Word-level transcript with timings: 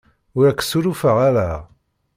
Ur 0.37 0.45
ak-ssurufeɣ 0.47 1.17
ara. 1.27 1.51